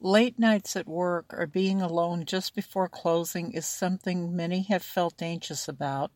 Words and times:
Late 0.00 0.38
nights 0.38 0.76
at 0.76 0.86
work 0.86 1.32
or 1.32 1.46
being 1.46 1.80
alone 1.80 2.24
just 2.26 2.54
before 2.54 2.88
closing 2.88 3.52
is 3.52 3.64
something 3.64 4.34
many 4.34 4.62
have 4.64 4.82
felt 4.82 5.22
anxious 5.22 5.68
about. 5.68 6.10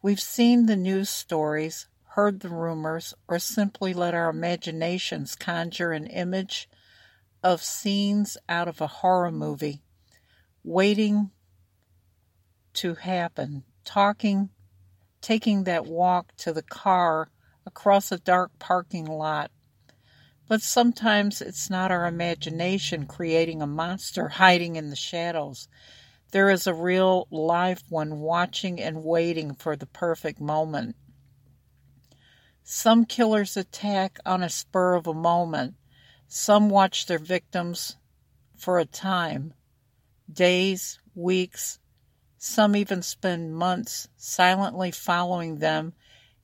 We've 0.00 0.20
seen 0.20 0.66
the 0.66 0.76
news 0.76 1.10
stories, 1.10 1.88
heard 2.14 2.40
the 2.40 2.48
rumors, 2.48 3.14
or 3.28 3.38
simply 3.38 3.92
let 3.92 4.14
our 4.14 4.30
imaginations 4.30 5.34
conjure 5.34 5.92
an 5.92 6.06
image 6.06 6.68
of 7.42 7.62
scenes 7.62 8.36
out 8.48 8.68
of 8.68 8.80
a 8.80 8.86
horror 8.86 9.32
movie, 9.32 9.82
waiting 10.64 11.30
to 12.74 12.94
happen, 12.94 13.64
talking, 13.84 14.50
taking 15.20 15.64
that 15.64 15.86
walk 15.86 16.34
to 16.36 16.52
the 16.52 16.62
car 16.62 17.28
across 17.66 18.10
a 18.10 18.18
dark 18.18 18.58
parking 18.58 19.06
lot 19.06 19.50
but 20.48 20.62
sometimes 20.62 21.40
it's 21.40 21.70
not 21.70 21.90
our 21.90 22.06
imagination 22.06 23.06
creating 23.06 23.62
a 23.62 23.66
monster 23.66 24.28
hiding 24.28 24.76
in 24.76 24.90
the 24.90 24.96
shadows. 24.96 25.68
There 26.32 26.50
is 26.50 26.66
a 26.66 26.74
real 26.74 27.26
live 27.30 27.82
one 27.88 28.20
watching 28.20 28.80
and 28.80 29.04
waiting 29.04 29.54
for 29.54 29.76
the 29.76 29.86
perfect 29.86 30.40
moment. 30.40 30.96
Some 32.64 33.04
killers 33.04 33.56
attack 33.56 34.18
on 34.24 34.42
a 34.42 34.48
spur 34.48 34.94
of 34.94 35.06
a 35.06 35.14
moment. 35.14 35.74
Some 36.28 36.70
watch 36.70 37.06
their 37.06 37.18
victims 37.18 37.96
for 38.56 38.78
a 38.78 38.84
time 38.84 39.54
days, 40.32 40.98
weeks. 41.14 41.78
Some 42.38 42.74
even 42.74 43.02
spend 43.02 43.54
months 43.54 44.08
silently 44.16 44.90
following 44.90 45.58
them 45.58 45.92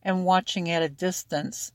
and 0.03 0.25
watching 0.25 0.71
at 0.71 0.83
a 0.83 0.89
distance. 0.89 1.73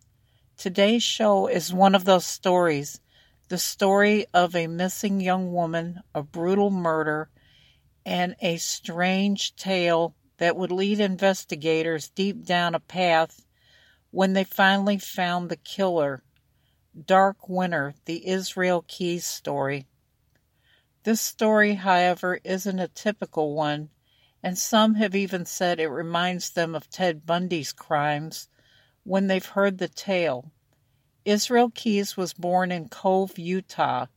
Today's 0.57 1.03
show 1.03 1.48
is 1.48 1.73
one 1.73 1.95
of 1.95 2.05
those 2.05 2.25
stories 2.25 3.02
the 3.49 3.57
story 3.57 4.25
of 4.34 4.55
a 4.55 4.67
missing 4.67 5.20
young 5.20 5.52
woman, 5.52 6.02
a 6.16 6.23
brutal 6.23 6.70
murder, 6.70 7.30
and 8.05 8.36
a 8.39 8.58
strange 8.58 9.55
tale 9.55 10.16
that 10.38 10.55
would 10.55 10.72
lead 10.72 11.00
investigators 11.00 12.09
deep 12.09 12.45
down 12.45 12.75
a 12.75 12.80
path 12.80 13.45
when 14.11 14.33
they 14.33 14.44
finally 14.44 14.97
found 14.97 15.50
the 15.50 15.58
killer. 15.58 16.23
Dark 17.06 17.50
Winter, 17.50 17.95
the 18.06 18.28
Israel 18.28 18.85
Keyes 18.88 19.25
story. 19.25 19.88
This 21.03 21.19
story, 21.19 21.75
however, 21.75 22.39
isn't 22.44 22.80
a 22.80 22.88
typical 22.88 23.53
one, 23.53 23.89
and 24.41 24.58
some 24.58 24.95
have 24.95 25.16
even 25.16 25.45
said 25.45 25.80
it 25.80 25.89
reminds 25.89 26.52
them 26.52 26.73
of 26.73 26.89
Ted 26.89 27.25
Bundy's 27.25 27.73
crimes 27.73 28.47
when 29.04 29.28
they've 29.28 29.46
heard 29.46 29.78
the 29.78 29.88
tale. 29.88 30.52
Israel 31.26 31.72
Keyes 31.73 32.18
was 32.18 32.34
born 32.34 32.72
in 32.72 32.90
Cove, 32.90 33.38
Utah. 33.38 34.08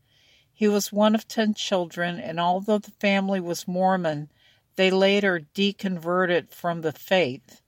He 0.53 0.69
was 0.69 0.93
one 0.93 1.15
of 1.15 1.29
ten 1.29 1.55
children, 1.55 2.19
and 2.19 2.41
although 2.41 2.79
the 2.79 2.91
family 2.93 3.41
was 3.41 3.69
Mormon, 3.69 4.31
they 4.77 4.91
later 4.91 5.41
deconverted 5.55 6.53
from 6.53 6.81
the 6.81 6.93
faith. 6.93 7.61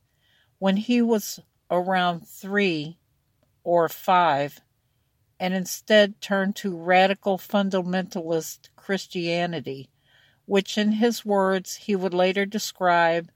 When 0.59 0.77
he 0.77 1.03
was 1.03 1.41
around 1.71 2.27
three 2.27 2.99
or 3.63 3.89
five, 3.89 4.61
and 5.39 5.55
instead 5.55 6.21
turned 6.21 6.57
to 6.57 6.77
radical 6.77 7.39
fundamentalist 7.39 8.71
Christianity, 8.77 9.91
which, 10.47 10.79
in 10.79 10.93
his 10.93 11.25
words, 11.25 11.77
he 11.77 11.95
would 11.95 12.15
later 12.15 12.47
describe 12.47 13.31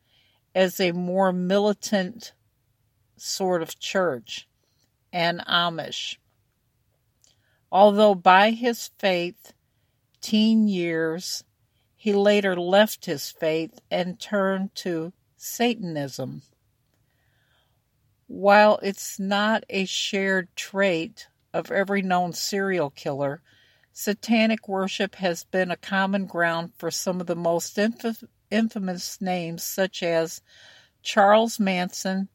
as 0.54 0.80
a 0.80 0.92
more 0.92 1.32
militant 1.32 2.32
sort 3.22 3.62
of 3.62 3.78
church 3.78 4.48
and 5.12 5.40
Amish. 5.46 6.16
Although 7.70 8.14
by 8.14 8.50
his 8.50 8.90
faith, 8.98 9.52
teen 10.20 10.66
years, 10.66 11.44
he 11.96 12.12
later 12.12 12.56
left 12.56 13.06
his 13.06 13.30
faith 13.30 13.78
and 13.90 14.18
turned 14.18 14.74
to 14.74 15.12
Satanism. 15.36 16.42
While 18.26 18.78
it's 18.82 19.20
not 19.20 19.64
a 19.70 19.84
shared 19.84 20.48
trait 20.56 21.28
of 21.54 21.70
every 21.70 22.02
known 22.02 22.32
serial 22.32 22.90
killer, 22.90 23.40
satanic 23.92 24.66
worship 24.66 25.14
has 25.16 25.44
been 25.44 25.70
a 25.70 25.76
common 25.76 26.26
ground 26.26 26.72
for 26.76 26.90
some 26.90 27.20
of 27.20 27.26
the 27.26 27.36
most 27.36 27.78
inf- 27.78 28.24
infamous 28.50 29.20
names, 29.20 29.62
such 29.62 30.02
as 30.02 30.42
Charles 31.02 31.60
Manson, 31.60 32.28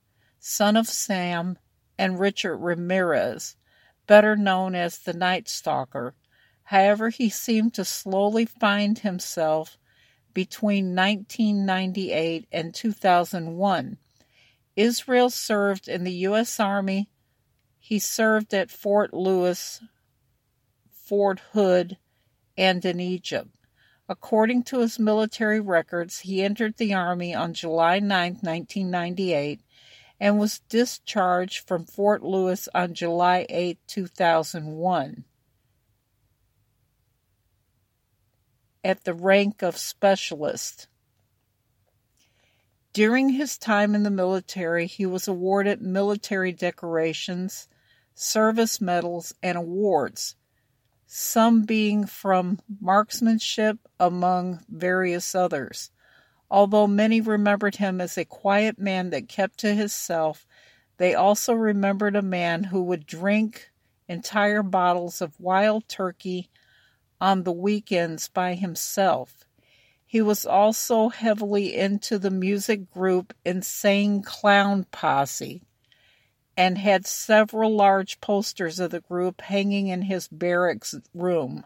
son 0.48 0.78
of 0.78 0.88
Sam, 0.88 1.58
and 1.98 2.20
Richard 2.20 2.56
Ramirez, 2.58 3.58
better 4.08 4.38
known 4.38 4.76
as 4.76 4.98
the 4.98 5.12
Night 5.12 5.50
Stalker. 5.50 6.16
However, 6.64 7.10
he 7.10 7.30
seemed 7.30 7.74
to 7.74 7.84
slowly 7.84 8.46
find 8.46 8.98
himself 9.00 9.78
between 10.34 10.96
1998 10.96 12.48
and 12.52 12.74
2001. 12.74 13.98
Israel 14.78 15.30
served 15.30 15.90
in 15.90 16.06
the 16.06 16.14
U.S. 16.14 16.60
Army. 16.62 17.10
He 17.78 18.00
served 18.00 18.54
at 18.54 18.72
Fort 18.72 19.14
Lewis, 19.14 19.82
Fort 20.90 21.42
Hood, 21.52 21.98
and 22.58 22.86
in 22.86 23.02
Egypt. 23.02 23.50
According 24.08 24.64
to 24.64 24.80
his 24.80 24.98
military 24.98 25.60
records, 25.60 26.20
he 26.20 26.42
entered 26.42 26.78
the 26.78 26.94
Army 26.94 27.36
on 27.36 27.54
July 27.54 28.00
9, 28.00 28.38
1998, 28.42 29.60
and 30.20 30.40
was 30.40 30.60
discharged 30.70 31.68
from 31.68 31.86
Fort 31.86 32.24
Lewis 32.24 32.68
on 32.74 32.94
July 32.94 33.46
8, 33.50 33.80
2001, 33.88 35.24
at 38.84 39.04
the 39.04 39.14
rank 39.14 39.62
of 39.62 39.78
specialist. 39.78 40.88
During 42.94 43.30
his 43.30 43.60
time 43.60 43.94
in 43.94 44.02
the 44.02 44.10
military, 44.10 44.88
he 44.88 45.06
was 45.06 45.28
awarded 45.28 45.82
military 45.82 46.52
decorations, 46.52 47.68
service 48.16 48.82
medals, 48.82 49.36
and 49.44 49.56
awards, 49.56 50.36
some 51.06 51.62
being 51.62 52.08
from 52.08 52.60
marksmanship, 52.82 53.78
among 54.00 54.66
various 54.68 55.36
others. 55.36 55.92
Although 56.50 56.88
many 56.88 57.20
remembered 57.20 57.76
him 57.76 58.00
as 58.00 58.18
a 58.18 58.26
quiet 58.26 58.80
man 58.80 59.10
that 59.10 59.28
kept 59.28 59.60
to 59.60 59.74
himself, 59.74 60.48
they 60.98 61.14
also 61.14 61.54
remembered 61.54 62.16
a 62.16 62.22
man 62.22 62.66
who 62.66 62.84
would 62.84 63.06
drink 63.06 63.70
entire 64.08 64.64
bottles 64.64 65.22
of 65.22 65.40
wild 65.40 65.88
turkey 65.88 66.50
on 67.20 67.44
the 67.44 67.52
weekends 67.52 68.30
by 68.30 68.56
himself. 68.56 69.44
He 70.06 70.22
was 70.22 70.46
also 70.46 71.10
heavily 71.10 71.76
into 71.76 72.18
the 72.18 72.32
music 72.32 72.90
group 72.92 73.34
Insane 73.46 74.22
Clown 74.22 74.86
Posse 74.92 75.62
and 76.56 76.78
had 76.78 77.06
several 77.06 77.76
large 77.76 78.22
posters 78.22 78.80
of 78.80 78.92
the 78.92 79.02
group 79.02 79.42
hanging 79.42 79.88
in 79.90 80.04
his 80.04 80.28
barracks 80.30 80.96
room. 81.14 81.66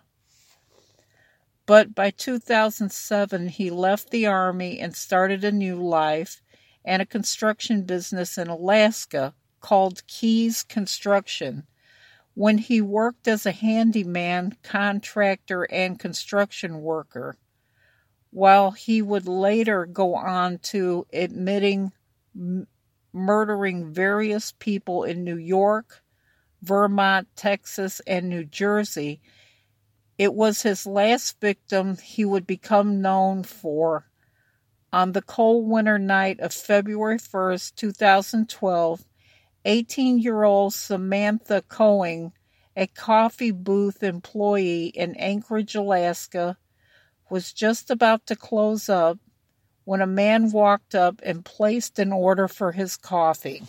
But 1.72 1.96
by 1.96 2.10
2007, 2.12 3.48
he 3.48 3.70
left 3.70 4.10
the 4.10 4.26
Army 4.26 4.78
and 4.82 4.94
started 4.94 5.46
a 5.46 5.54
new 5.54 5.78
life 5.78 6.42
and 6.84 7.02
a 7.02 7.06
construction 7.06 7.84
business 7.84 8.38
in 8.38 8.50
Alaska 8.50 9.34
called 9.62 10.06
Keyes 10.06 10.64
Construction. 10.64 11.66
When 12.34 12.58
he 12.58 12.82
worked 12.82 13.26
as 13.26 13.46
a 13.46 13.54
handyman, 13.54 14.58
contractor, 14.64 15.64
and 15.64 15.98
construction 15.98 16.82
worker, 16.82 17.38
while 18.32 18.72
he 18.72 19.02
would 19.02 19.30
later 19.30 19.86
go 19.86 20.14
on 20.16 20.58
to 20.74 21.08
admitting 21.14 21.94
m- 22.36 22.68
murdering 23.14 23.94
various 23.94 24.52
people 24.60 25.06
in 25.06 25.24
New 25.24 25.38
York, 25.38 26.04
Vermont, 26.62 27.30
Texas, 27.38 28.02
and 28.06 28.28
New 28.28 28.44
Jersey 28.44 29.22
it 30.18 30.34
was 30.34 30.62
his 30.62 30.86
last 30.86 31.40
victim 31.40 31.98
he 31.98 32.26
would 32.26 32.46
become 32.46 33.02
known 33.02 33.44
for. 33.44 34.06
On 34.94 35.14
the 35.14 35.22
cold 35.22 35.70
winter 35.70 35.98
night 35.98 36.40
of 36.40 36.54
February 36.54 37.18
1st, 37.18 37.76
2012, 37.76 39.06
18 39.66 40.20
year 40.20 40.44
old 40.44 40.74
Samantha 40.74 41.64
Koenig, 41.68 42.32
a 42.76 42.88
coffee 42.88 43.52
booth 43.52 44.04
employee 44.04 44.88
in 44.88 45.16
Anchorage, 45.16 45.76
Alaska, 45.76 46.58
was 47.30 47.54
just 47.54 47.90
about 47.90 48.26
to 48.28 48.36
close 48.36 48.90
up 48.90 49.18
when 49.84 50.02
a 50.02 50.08
man 50.08 50.52
walked 50.52 50.96
up 50.96 51.22
and 51.24 51.46
placed 51.46 52.00
an 52.00 52.12
order 52.12 52.48
for 52.48 52.72
his 52.72 52.98
coffee. 52.98 53.64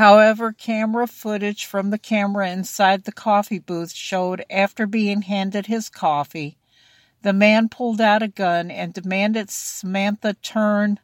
However, 0.00 0.54
camera 0.54 1.06
footage 1.06 1.66
from 1.66 1.90
the 1.90 1.98
camera 1.98 2.48
inside 2.48 3.04
the 3.04 3.12
coffee 3.12 3.58
booth 3.58 3.92
showed 3.92 4.42
after 4.48 4.86
being 4.86 5.20
handed 5.20 5.66
his 5.66 5.90
coffee, 5.90 6.56
the 7.20 7.34
man 7.34 7.68
pulled 7.68 8.00
out 8.00 8.22
a 8.22 8.28
gun 8.28 8.70
and 8.70 8.94
demanded 8.94 9.50
Samantha 9.50 10.32
turn 10.32 11.00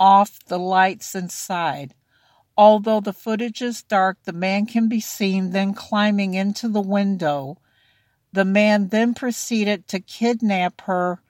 off 0.00 0.42
the 0.46 0.58
lights 0.58 1.14
inside. 1.14 1.92
Although 2.56 3.00
the 3.00 3.12
footage 3.12 3.60
is 3.60 3.82
dark, 3.82 4.16
the 4.24 4.32
man 4.32 4.64
can 4.64 4.88
be 4.88 5.00
seen 5.00 5.50
then 5.50 5.74
climbing 5.74 6.32
into 6.32 6.66
the 6.66 6.80
window, 6.80 7.58
The 8.32 8.46
man 8.46 8.88
then 8.88 9.12
proceeded 9.12 9.86
to 9.88 10.00
kidnap 10.00 10.80
her 10.82 11.20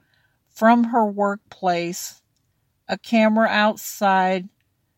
from 0.49 0.85
her 0.85 1.05
workplace. 1.05 2.23
A 2.87 2.97
camera 2.97 3.49
outside 3.49 4.49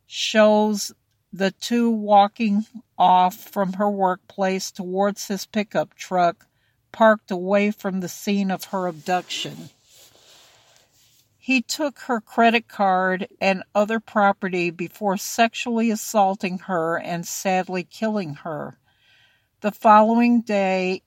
shows 0.07 0.93
the 1.33 1.51
two 1.53 1.91
walking 1.91 2.67
off 2.99 3.37
from 3.37 3.75
her 3.75 3.89
workplace 3.89 4.71
towards 4.71 5.29
his 5.29 5.47
pickup 5.47 5.95
truck 5.95 6.47
parked 6.93 7.31
away 7.31 7.71
from 7.71 8.01
the 8.01 8.09
scene 8.09 8.51
of 8.51 8.65
her 8.65 8.87
abduction. 8.87 9.71
He 11.39 11.63
took 11.63 12.01
her 12.01 12.21
credit 12.21 12.69
card 12.69 13.29
and 13.41 13.63
other 13.75 14.01
property 14.01 14.71
before 14.71 15.17
sexually 15.17 15.91
assaulting 15.91 16.59
her 16.61 16.99
and 16.99 17.27
sadly 17.27 17.85
killing 17.85 18.35
her. 18.35 18.79
The 19.61 19.73
following 19.73 20.43
day, 20.43 21.03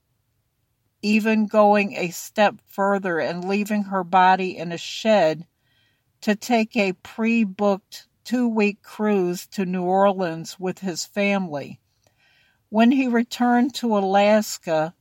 even 1.02 1.46
going 1.46 1.96
a 1.96 2.10
step 2.10 2.56
further 2.66 3.18
and 3.18 3.46
leaving 3.46 3.84
her 3.84 4.02
body 4.02 4.56
in 4.56 4.72
a 4.72 4.78
shed 4.78 5.46
to 6.22 6.34
take 6.34 6.76
a 6.76 6.94
pre 6.94 7.44
booked 7.44 8.08
two 8.24 8.48
week 8.48 8.82
cruise 8.82 9.46
to 9.48 9.66
New 9.66 9.82
Orleans 9.82 10.58
with 10.58 10.78
his 10.78 11.04
family. 11.04 11.80
When 12.70 12.90
he 12.90 13.06
returned 13.06 13.74
to 13.76 13.96
Alaska, 13.96 14.94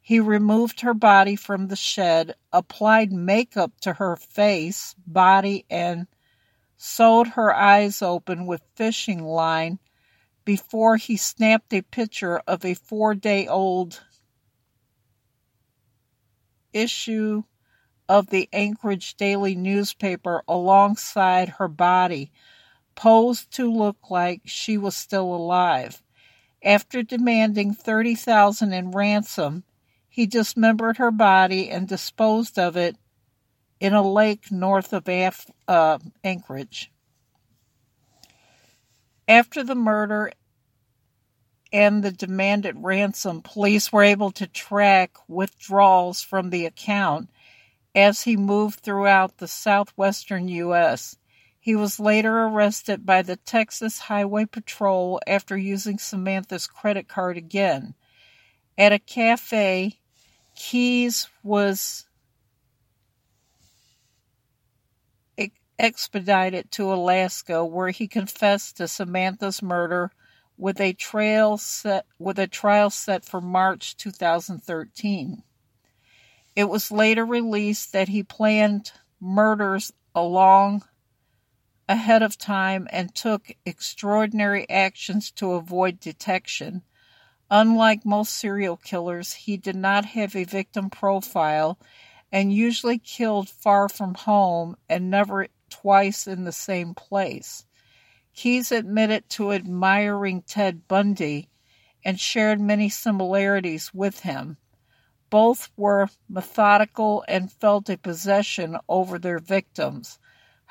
he 0.00 0.18
removed 0.18 0.80
her 0.80 0.94
body 0.94 1.36
from 1.36 1.68
the 1.68 1.76
shed, 1.76 2.34
applied 2.52 3.12
makeup 3.12 3.72
to 3.82 3.92
her 3.94 4.16
face, 4.16 4.94
body, 5.06 5.64
and 5.70 6.06
sewed 6.76 7.28
her 7.28 7.54
eyes 7.54 8.02
open 8.02 8.46
with 8.46 8.62
fishing 8.74 9.22
line 9.22 9.78
before 10.44 10.96
he 10.96 11.16
snapped 11.16 11.72
a 11.72 11.82
picture 11.82 12.38
of 12.46 12.64
a 12.64 12.74
four 12.74 13.14
day 13.14 13.46
old 13.46 14.02
issue 16.72 17.44
of 18.08 18.28
the 18.28 18.48
Anchorage 18.52 19.16
Daily 19.16 19.54
newspaper 19.54 20.42
alongside 20.48 21.48
her 21.50 21.68
body, 21.68 22.32
posed 22.94 23.50
to 23.52 23.70
look 23.70 24.10
like 24.10 24.42
she 24.44 24.78
was 24.78 24.96
still 24.96 25.34
alive. 25.34 26.02
After 26.64 27.02
demanding 27.02 27.74
30,000 27.74 28.72
in 28.72 28.90
ransom, 28.92 29.64
he 30.08 30.26
dismembered 30.26 30.98
her 30.98 31.10
body 31.10 31.70
and 31.70 31.88
disposed 31.88 32.58
of 32.58 32.76
it 32.76 32.96
in 33.80 33.94
a 33.94 34.02
lake 34.02 34.52
north 34.52 34.92
of 34.92 35.08
Af- 35.08 35.50
uh, 35.66 35.98
Anchorage. 36.22 36.92
After 39.26 39.64
the 39.64 39.74
murder 39.74 40.30
and 41.72 42.04
the 42.04 42.12
demanded 42.12 42.76
ransom, 42.78 43.40
police 43.42 43.90
were 43.90 44.04
able 44.04 44.30
to 44.32 44.46
track 44.46 45.16
withdrawals 45.26 46.22
from 46.22 46.50
the 46.50 46.66
account 46.66 47.30
as 47.94 48.22
he 48.22 48.36
moved 48.36 48.80
throughout 48.80 49.38
the 49.38 49.48
southwestern 49.48 50.48
U.S. 50.48 51.16
He 51.62 51.76
was 51.76 52.00
later 52.00 52.40
arrested 52.40 53.06
by 53.06 53.22
the 53.22 53.36
Texas 53.36 54.00
Highway 54.00 54.46
Patrol 54.46 55.20
after 55.28 55.56
using 55.56 55.96
Samantha's 55.96 56.66
credit 56.66 57.06
card 57.06 57.36
again. 57.36 57.94
At 58.76 58.92
a 58.92 58.98
cafe, 58.98 60.00
Keyes 60.56 61.28
was 61.44 62.06
expedited 65.78 66.72
to 66.72 66.92
Alaska 66.92 67.64
where 67.64 67.90
he 67.90 68.08
confessed 68.08 68.78
to 68.78 68.88
Samantha's 68.88 69.62
murder 69.62 70.10
with 70.58 70.80
a 70.80 70.92
trial 70.92 71.58
set 71.58 72.06
with 72.18 72.40
a 72.40 72.48
trial 72.48 72.90
set 72.90 73.24
for 73.24 73.40
March 73.40 73.96
2013. 73.98 75.44
It 76.56 76.64
was 76.64 76.90
later 76.90 77.24
released 77.24 77.92
that 77.92 78.08
he 78.08 78.24
planned 78.24 78.90
murders 79.20 79.92
along 80.12 80.82
ahead 81.88 82.22
of 82.22 82.38
time 82.38 82.88
and 82.90 83.14
took 83.14 83.52
extraordinary 83.66 84.68
actions 84.68 85.30
to 85.30 85.52
avoid 85.52 86.00
detection 86.00 86.82
Unlike 87.54 88.06
most 88.06 88.32
serial 88.32 88.78
killers, 88.78 89.34
he 89.34 89.58
did 89.58 89.76
not 89.76 90.06
have 90.06 90.34
a 90.34 90.44
victim 90.44 90.88
profile 90.88 91.78
and 92.32 92.50
usually 92.50 92.96
killed 92.96 93.50
far 93.50 93.90
from 93.90 94.14
home 94.14 94.78
and 94.88 95.10
never 95.10 95.48
twice 95.68 96.26
in 96.26 96.44
the 96.44 96.52
same 96.52 96.94
place. 96.94 97.66
Keyes 98.32 98.72
admitted 98.72 99.28
to 99.28 99.52
admiring 99.52 100.40
Ted 100.40 100.88
Bundy 100.88 101.50
and 102.02 102.18
shared 102.18 102.58
many 102.58 102.88
similarities 102.88 103.92
with 103.92 104.20
him. 104.20 104.56
Both 105.28 105.70
were 105.76 106.08
methodical 106.30 107.22
and 107.28 107.52
felt 107.52 107.90
a 107.90 107.98
possession 107.98 108.78
over 108.88 109.18
their 109.18 109.38
victims. 109.38 110.18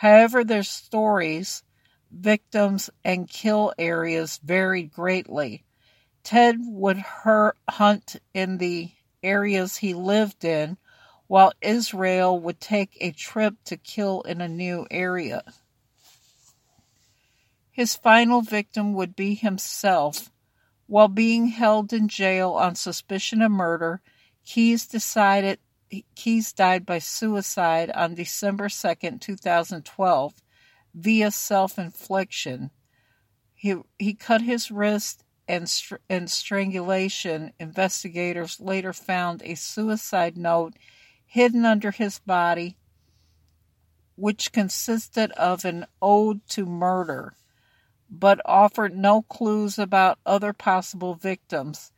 However, 0.01 0.43
their 0.43 0.63
stories, 0.63 1.61
victims, 2.09 2.89
and 3.03 3.29
kill 3.29 3.71
areas 3.77 4.39
varied 4.43 4.91
greatly. 4.91 5.63
Ted 6.23 6.55
would 6.59 6.97
hunt 6.97 8.15
in 8.33 8.57
the 8.57 8.89
areas 9.21 9.77
he 9.77 9.93
lived 9.93 10.43
in, 10.43 10.77
while 11.27 11.53
Israel 11.61 12.39
would 12.39 12.59
take 12.59 12.97
a 12.99 13.11
trip 13.11 13.53
to 13.65 13.77
kill 13.77 14.21
in 14.21 14.41
a 14.41 14.47
new 14.47 14.87
area. 14.89 15.43
His 17.69 17.95
final 17.95 18.41
victim 18.41 18.93
would 18.93 19.15
be 19.15 19.35
himself. 19.35 20.31
While 20.87 21.09
being 21.09 21.49
held 21.49 21.93
in 21.93 22.07
jail 22.07 22.53
on 22.53 22.73
suspicion 22.73 23.43
of 23.43 23.51
murder, 23.51 24.01
Keyes 24.45 24.87
decided 24.87 25.59
Keyes 26.15 26.53
died 26.53 26.85
by 26.85 26.99
suicide 26.99 27.91
on 27.91 28.15
December 28.15 28.69
2, 28.69 29.17
2012, 29.19 30.33
via 30.93 31.31
self-infliction. 31.31 32.71
He 33.53 33.75
he 33.99 34.13
cut 34.13 34.41
his 34.41 34.71
wrist 34.71 35.23
and, 35.47 35.69
str- 35.69 35.95
and 36.09 36.29
strangulation, 36.29 37.51
investigators 37.59 38.59
later 38.59 38.93
found 38.93 39.41
a 39.43 39.55
suicide 39.55 40.37
note 40.37 40.73
hidden 41.25 41.65
under 41.65 41.91
his 41.91 42.19
body, 42.19 42.77
which 44.15 44.51
consisted 44.51 45.31
of 45.33 45.65
an 45.65 45.85
ode 46.01 46.45
to 46.49 46.65
murder, 46.65 47.33
but 48.09 48.39
offered 48.45 48.95
no 48.95 49.21
clues 49.23 49.77
about 49.77 50.19
other 50.25 50.53
possible 50.53 51.15
victims. 51.15 51.91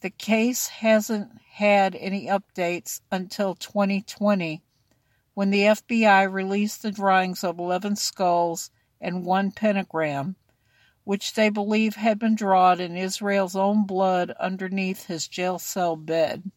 The 0.00 0.10
case 0.10 0.68
hasn't 0.68 1.42
had 1.52 1.94
any 1.94 2.26
updates 2.26 3.02
until 3.10 3.54
2020 3.54 4.62
when 5.34 5.50
the 5.50 5.62
FBI 5.62 6.32
released 6.32 6.80
the 6.80 6.90
drawings 6.90 7.44
of 7.44 7.58
11 7.58 7.96
skulls 7.96 8.70
and 8.98 9.26
one 9.26 9.52
pentagram 9.52 10.36
which 11.04 11.34
they 11.34 11.50
believe 11.50 11.96
had 11.96 12.18
been 12.18 12.34
drawn 12.34 12.80
in 12.80 12.96
Israel's 12.96 13.56
own 13.56 13.84
blood 13.84 14.30
underneath 14.38 15.06
his 15.06 15.28
jail 15.28 15.58
cell 15.58 15.96
bed, 15.96 16.50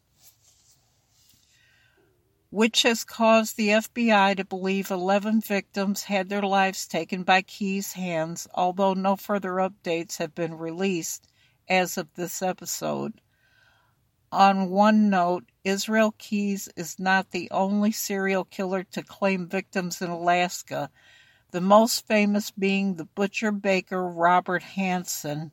which 2.50 2.82
has 2.82 3.04
caused 3.04 3.56
the 3.56 3.68
FBI 3.68 4.36
to 4.36 4.44
believe 4.44 4.90
11 4.90 5.40
victims 5.40 6.04
had 6.04 6.28
their 6.28 6.42
lives 6.42 6.86
taken 6.86 7.24
by 7.24 7.42
Keyes' 7.42 7.94
hands, 7.94 8.46
although 8.54 8.94
no 8.94 9.16
further 9.16 9.54
updates 9.54 10.18
have 10.18 10.34
been 10.34 10.54
released 10.54 11.26
as 11.68 11.98
of 11.98 12.14
this 12.14 12.40
episode. 12.40 13.20
On 14.34 14.68
one 14.68 15.10
note, 15.10 15.44
Israel 15.62 16.12
Keyes 16.18 16.68
is 16.76 16.98
not 16.98 17.30
the 17.30 17.48
only 17.52 17.92
serial 17.92 18.44
killer 18.44 18.82
to 18.82 19.04
claim 19.04 19.46
victims 19.46 20.02
in 20.02 20.10
Alaska 20.10 20.90
the 21.54 21.60
most 21.60 22.04
famous 22.08 22.50
being 22.50 22.96
the 22.96 23.04
butcher 23.04 23.52
baker 23.52 24.02
Robert 24.02 24.64
Hansen, 24.64 25.52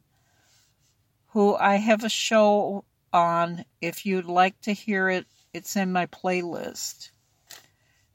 who 1.28 1.56
I 1.56 1.76
have 1.76 2.04
a 2.04 2.10
show 2.10 2.86
on. 3.14 3.66
If 3.82 4.04
you'd 4.04 4.26
like 4.26 4.60
to 4.62 4.74
hear 4.74 5.10
it, 5.10 5.28
it's 5.54 5.76
in 5.76 5.92
my 5.92 6.08
playlist. 6.08 7.12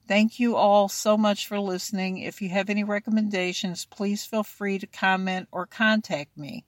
Thank 0.09 0.41
you 0.41 0.57
all 0.57 0.89
so 0.89 1.17
much 1.17 1.47
for 1.47 1.61
listening. 1.61 2.19
If 2.19 2.43
you 2.43 2.49
have 2.49 2.71
any 2.71 2.83
recommendations, 2.83 3.85
please 3.85 4.25
feel 4.25 4.43
free 4.43 4.81
to 4.81 4.87
comment 4.89 5.47
or 5.53 5.67
contact 5.67 6.37
me. 6.37 6.65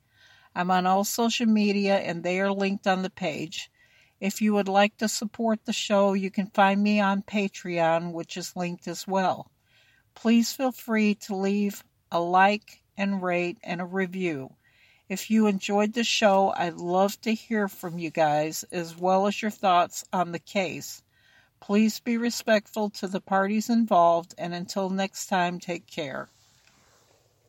I'm 0.54 0.70
on 0.70 0.86
all 0.86 1.02
social 1.02 1.46
media 1.46 1.96
and 1.96 2.22
they 2.22 2.38
are 2.38 2.52
linked 2.52 2.86
on 2.86 3.02
the 3.02 3.10
page. 3.10 3.72
If 4.20 4.42
you 4.42 4.54
would 4.54 4.68
like 4.68 4.96
to 4.96 5.08
support 5.08 5.64
the 5.64 5.72
show, 5.72 6.12
you 6.12 6.30
can 6.30 6.46
find 6.48 6.82
me 6.82 7.00
on 7.00 7.22
Patreon, 7.22 8.12
which 8.12 8.36
is 8.36 8.56
linked 8.56 8.88
as 8.88 9.06
well. 9.06 9.50
Please 10.14 10.52
feel 10.52 10.72
free 10.72 11.14
to 11.14 11.36
leave 11.36 11.84
a 12.10 12.20
like 12.20 12.82
and 12.96 13.22
rate 13.22 13.58
and 13.62 13.80
a 13.80 13.84
review. 13.84 14.54
If 15.08 15.30
you 15.30 15.46
enjoyed 15.46 15.92
the 15.92 16.04
show, 16.04 16.52
I'd 16.56 16.74
love 16.74 17.20
to 17.22 17.32
hear 17.32 17.68
from 17.68 17.98
you 17.98 18.10
guys 18.10 18.64
as 18.72 18.96
well 18.96 19.26
as 19.26 19.40
your 19.40 19.52
thoughts 19.52 20.04
on 20.12 20.32
the 20.32 20.38
case. 20.38 21.02
Please 21.60 22.00
be 22.00 22.16
respectful 22.16 22.90
to 22.90 23.06
the 23.06 23.20
parties 23.20 23.70
involved, 23.70 24.34
and 24.36 24.52
until 24.52 24.90
next 24.90 25.26
time, 25.26 25.60
take 25.60 25.86
care. 25.86 26.28